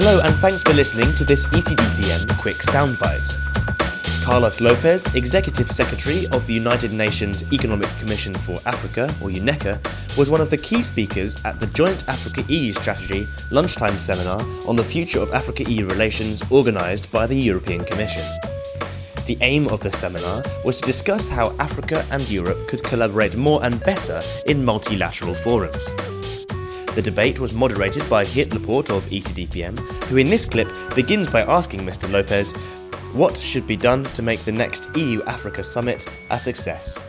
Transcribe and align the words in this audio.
Hello, 0.00 0.20
and 0.22 0.32
thanks 0.36 0.62
for 0.62 0.72
listening 0.74 1.12
to 1.14 1.24
this 1.24 1.44
ECDPM 1.46 2.38
Quick 2.38 2.58
Soundbite. 2.58 3.34
Carlos 4.22 4.60
Lopez, 4.60 5.12
Executive 5.16 5.68
Secretary 5.72 6.28
of 6.28 6.46
the 6.46 6.54
United 6.54 6.92
Nations 6.92 7.42
Economic 7.52 7.88
Commission 7.98 8.32
for 8.32 8.60
Africa, 8.64 9.12
or 9.20 9.28
UNECA, 9.28 9.76
was 10.16 10.30
one 10.30 10.40
of 10.40 10.50
the 10.50 10.56
key 10.56 10.84
speakers 10.84 11.44
at 11.44 11.58
the 11.58 11.66
Joint 11.66 12.08
Africa 12.08 12.44
EU 12.46 12.72
Strategy 12.72 13.26
lunchtime 13.50 13.98
seminar 13.98 14.40
on 14.68 14.76
the 14.76 14.84
future 14.84 15.18
of 15.18 15.34
Africa 15.34 15.68
EU 15.68 15.84
relations 15.88 16.48
organised 16.52 17.10
by 17.10 17.26
the 17.26 17.34
European 17.34 17.84
Commission. 17.84 18.22
The 19.26 19.36
aim 19.40 19.66
of 19.66 19.82
the 19.82 19.90
seminar 19.90 20.44
was 20.64 20.80
to 20.80 20.86
discuss 20.86 21.26
how 21.26 21.56
Africa 21.58 22.06
and 22.12 22.22
Europe 22.30 22.68
could 22.68 22.84
collaborate 22.84 23.36
more 23.36 23.64
and 23.64 23.80
better 23.80 24.20
in 24.46 24.64
multilateral 24.64 25.34
forums. 25.34 25.92
The 26.98 27.02
debate 27.02 27.38
was 27.38 27.54
moderated 27.54 28.10
by 28.10 28.24
Geert 28.24 28.52
Laporte 28.52 28.90
of 28.90 29.06
ECDPM, 29.06 29.78
who 30.08 30.16
in 30.16 30.28
this 30.28 30.44
clip 30.44 30.68
begins 30.96 31.30
by 31.30 31.42
asking 31.42 31.82
Mr. 31.82 32.10
Lopez 32.10 32.54
what 33.12 33.36
should 33.36 33.68
be 33.68 33.76
done 33.76 34.02
to 34.14 34.20
make 34.20 34.40
the 34.40 34.50
next 34.50 34.88
EU 34.96 35.22
Africa 35.22 35.62
summit 35.62 36.04
a 36.30 36.40
success? 36.40 37.00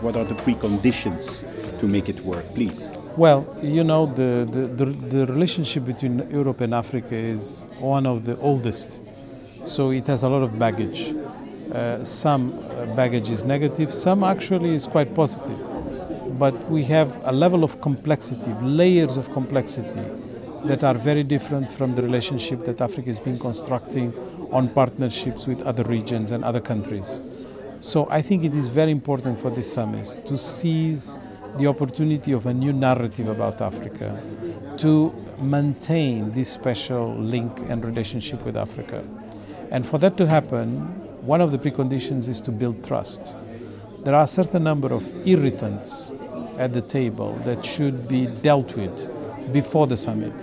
What 0.00 0.16
are 0.16 0.24
the 0.24 0.34
preconditions 0.34 1.44
to 1.78 1.86
make 1.86 2.08
it 2.08 2.20
work, 2.20 2.46
please? 2.54 2.90
Well, 3.18 3.46
you 3.60 3.84
know, 3.84 4.06
the, 4.06 4.48
the, 4.50 4.60
the, 4.60 4.84
the, 4.86 5.26
relationship 5.26 5.84
between 5.84 6.26
Europe 6.30 6.62
and 6.62 6.72
Africa 6.72 7.14
is 7.14 7.66
one 7.80 8.06
of 8.06 8.24
the 8.24 8.38
oldest, 8.38 9.02
so 9.66 9.90
it 9.90 10.06
has 10.06 10.22
a 10.22 10.28
lot 10.30 10.42
of 10.42 10.58
baggage. 10.58 11.12
Uh, 11.70 12.02
some 12.02 12.58
uh, 12.58 12.86
baggage 12.96 13.28
is 13.28 13.44
negative, 13.44 13.92
some 13.92 14.24
actually 14.24 14.70
is 14.70 14.86
quite 14.86 15.14
positive. 15.14 15.77
But 16.38 16.70
we 16.70 16.84
have 16.84 17.20
a 17.26 17.32
level 17.32 17.64
of 17.64 17.80
complexity, 17.80 18.52
layers 18.62 19.16
of 19.16 19.32
complexity 19.32 20.04
that 20.64 20.84
are 20.84 20.94
very 20.94 21.24
different 21.24 21.68
from 21.68 21.94
the 21.94 22.02
relationship 22.02 22.60
that 22.64 22.80
Africa 22.80 23.06
has 23.08 23.18
been 23.18 23.38
constructing 23.38 24.14
on 24.52 24.68
partnerships 24.68 25.46
with 25.46 25.62
other 25.62 25.82
regions 25.84 26.30
and 26.30 26.44
other 26.44 26.60
countries. 26.60 27.22
So 27.80 28.08
I 28.10 28.22
think 28.22 28.44
it 28.44 28.54
is 28.54 28.66
very 28.66 28.90
important 28.90 29.38
for 29.40 29.50
this 29.50 29.72
summit 29.72 30.14
to 30.26 30.36
seize 30.36 31.18
the 31.56 31.66
opportunity 31.66 32.32
of 32.32 32.46
a 32.46 32.54
new 32.54 32.72
narrative 32.72 33.28
about 33.28 33.60
Africa, 33.60 34.20
to 34.78 35.12
maintain 35.40 36.32
this 36.32 36.50
special 36.50 37.16
link 37.16 37.58
and 37.68 37.84
relationship 37.84 38.44
with 38.44 38.56
Africa. 38.56 39.04
And 39.70 39.86
for 39.86 39.98
that 39.98 40.16
to 40.18 40.26
happen, 40.26 40.80
one 41.26 41.40
of 41.40 41.50
the 41.50 41.58
preconditions 41.58 42.28
is 42.28 42.40
to 42.42 42.52
build 42.52 42.84
trust. 42.84 43.38
There 44.04 44.14
are 44.14 44.22
a 44.22 44.28
certain 44.28 44.64
number 44.64 44.92
of 44.92 45.04
irritants 45.26 46.12
at 46.58 46.72
the 46.72 46.82
table 46.82 47.34
that 47.44 47.64
should 47.64 48.08
be 48.08 48.26
dealt 48.26 48.76
with 48.76 49.08
before 49.52 49.86
the 49.86 49.96
summit. 49.96 50.34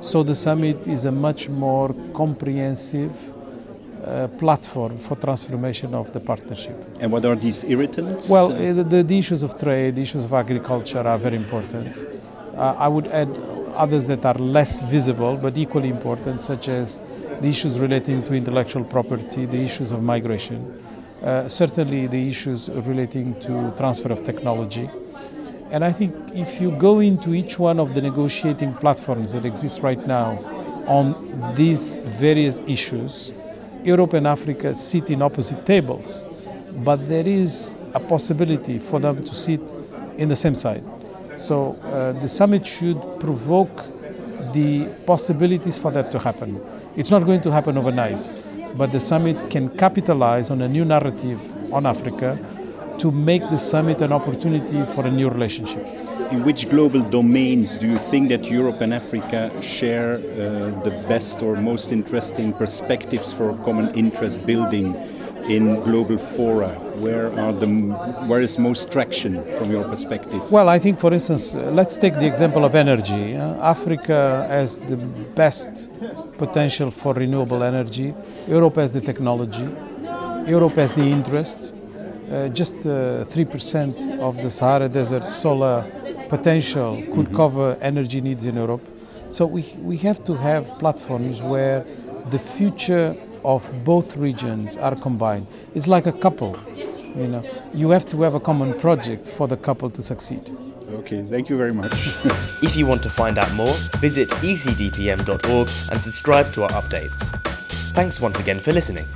So 0.00 0.22
the 0.22 0.34
summit 0.34 0.86
is 0.86 1.06
a 1.06 1.12
much 1.12 1.48
more 1.48 1.94
comprehensive 2.12 3.32
uh, 4.04 4.28
platform 4.28 4.98
for 4.98 5.16
transformation 5.16 5.94
of 5.94 6.12
the 6.12 6.20
partnership. 6.20 6.76
And 7.00 7.10
what 7.10 7.24
are 7.24 7.36
these 7.36 7.64
irritants? 7.64 8.28
Well, 8.28 8.52
uh, 8.52 8.82
the, 8.82 9.02
the, 9.02 9.18
issues 9.18 9.42
of 9.42 9.58
trade, 9.58 9.94
the 9.94 10.02
issues 10.02 10.24
of 10.24 10.32
agriculture 10.34 11.00
are 11.00 11.18
very 11.18 11.36
important. 11.36 11.96
Uh, 12.54 12.74
I 12.78 12.86
would 12.86 13.06
add 13.06 13.30
others 13.74 14.06
that 14.08 14.24
are 14.26 14.34
less 14.34 14.82
visible 14.82 15.36
but 15.36 15.56
equally 15.56 15.88
important, 15.88 16.42
such 16.42 16.68
as 16.68 17.00
the 17.40 17.48
issues 17.48 17.80
relating 17.80 18.22
to 18.24 18.34
intellectual 18.34 18.84
property, 18.84 19.46
the 19.46 19.62
issues 19.62 19.90
of 19.90 20.02
migration, 20.02 20.80
uh, 21.22 21.48
certainly 21.48 22.06
the 22.06 22.28
issues 22.28 22.68
relating 22.68 23.40
to 23.40 23.72
transfer 23.76 24.12
of 24.12 24.22
technology. 24.22 24.88
And 25.74 25.84
I 25.84 25.90
think 25.90 26.14
if 26.36 26.60
you 26.60 26.70
go 26.70 27.00
into 27.00 27.34
each 27.34 27.58
one 27.58 27.80
of 27.80 27.94
the 27.94 28.00
negotiating 28.00 28.74
platforms 28.74 29.32
that 29.32 29.44
exist 29.44 29.82
right 29.82 29.98
now 30.06 30.38
on 30.86 31.52
these 31.56 31.98
various 31.98 32.60
issues, 32.60 33.32
Europe 33.82 34.12
and 34.12 34.24
Africa 34.24 34.72
sit 34.72 35.10
in 35.10 35.20
opposite 35.20 35.66
tables, 35.66 36.22
but 36.84 37.08
there 37.08 37.26
is 37.26 37.74
a 37.92 37.98
possibility 37.98 38.78
for 38.78 39.00
them 39.00 39.20
to 39.20 39.34
sit 39.34 39.76
in 40.16 40.28
the 40.28 40.36
same 40.36 40.54
side. 40.54 40.84
So 41.34 41.72
uh, 41.82 42.12
the 42.20 42.28
summit 42.28 42.64
should 42.64 43.00
provoke 43.18 43.76
the 44.52 44.86
possibilities 45.06 45.76
for 45.76 45.90
that 45.90 46.08
to 46.12 46.20
happen. 46.20 46.64
It's 46.94 47.10
not 47.10 47.24
going 47.24 47.40
to 47.40 47.50
happen 47.50 47.76
overnight, 47.76 48.30
but 48.76 48.92
the 48.92 49.00
summit 49.00 49.50
can 49.50 49.70
capitalize 49.70 50.52
on 50.52 50.62
a 50.62 50.68
new 50.68 50.84
narrative 50.84 51.42
on 51.72 51.84
Africa 51.84 52.38
to 52.98 53.10
make 53.10 53.42
the 53.50 53.58
summit 53.58 54.00
an 54.02 54.12
opportunity 54.12 54.84
for 54.84 55.06
a 55.06 55.10
new 55.10 55.28
relationship. 55.28 55.86
In 56.30 56.42
which 56.44 56.68
global 56.70 57.02
domains 57.02 57.76
do 57.76 57.86
you 57.86 57.98
think 58.10 58.28
that 58.30 58.44
Europe 58.50 58.80
and 58.80 58.94
Africa 58.94 59.50
share 59.60 60.14
uh, 60.14 60.18
the 60.82 61.04
best 61.08 61.42
or 61.42 61.56
most 61.56 61.92
interesting 61.92 62.52
perspectives 62.52 63.32
for 63.32 63.56
common 63.58 63.94
interest 63.94 64.46
building 64.46 64.96
in 65.48 65.80
global 65.82 66.18
fora? 66.18 66.70
Where 66.96 67.26
are 67.38 67.52
the 67.52 67.66
where 68.26 68.40
is 68.40 68.58
most 68.58 68.90
traction 68.90 69.44
from 69.58 69.70
your 69.70 69.84
perspective? 69.84 70.40
Well, 70.50 70.68
I 70.68 70.78
think, 70.78 70.98
for 71.00 71.12
instance, 71.12 71.54
uh, 71.54 71.70
let's 71.70 71.96
take 71.96 72.14
the 72.14 72.26
example 72.26 72.64
of 72.64 72.74
energy. 72.74 73.36
Uh, 73.36 73.54
Africa 73.62 74.46
has 74.48 74.78
the 74.78 74.96
best 74.96 75.90
potential 76.38 76.90
for 76.90 77.12
renewable 77.14 77.62
energy. 77.62 78.14
Europe 78.48 78.76
has 78.76 78.92
the 78.92 79.00
technology. 79.00 79.68
Europe 80.46 80.74
has 80.74 80.92
the 80.94 81.04
interest. 81.04 81.74
Uh, 82.30 82.48
just 82.48 82.76
3% 82.76 84.18
uh, 84.18 84.24
of 84.24 84.36
the 84.38 84.50
Sahara 84.50 84.88
Desert 84.88 85.30
solar 85.32 85.84
potential 86.28 86.96
could 86.96 87.26
mm-hmm. 87.26 87.36
cover 87.36 87.76
energy 87.80 88.20
needs 88.20 88.46
in 88.46 88.56
Europe. 88.56 88.80
So 89.30 89.46
we, 89.46 89.62
we 89.80 89.96
have 89.98 90.24
to 90.24 90.34
have 90.34 90.78
platforms 90.78 91.42
where 91.42 91.84
the 92.30 92.38
future 92.38 93.16
of 93.44 93.70
both 93.84 94.16
regions 94.16 94.76
are 94.76 94.96
combined. 94.96 95.46
It's 95.74 95.86
like 95.86 96.06
a 96.06 96.12
couple, 96.12 96.56
you 96.74 97.28
know. 97.28 97.44
You 97.74 97.90
have 97.90 98.06
to 98.06 98.22
have 98.22 98.34
a 98.34 98.40
common 98.40 98.78
project 98.78 99.28
for 99.28 99.46
the 99.46 99.56
couple 99.56 99.90
to 99.90 100.02
succeed. 100.02 100.50
Okay, 100.92 101.22
thank 101.24 101.48
you 101.50 101.58
very 101.58 101.74
much. 101.74 101.92
if 102.62 102.76
you 102.76 102.86
want 102.86 103.02
to 103.02 103.10
find 103.10 103.36
out 103.38 103.52
more, 103.52 103.74
visit 103.98 104.28
ecdpm.org 104.30 105.70
and 105.90 106.02
subscribe 106.02 106.52
to 106.52 106.62
our 106.62 106.70
updates. 106.70 107.36
Thanks 107.92 108.20
once 108.20 108.40
again 108.40 108.60
for 108.60 108.72
listening. 108.72 109.06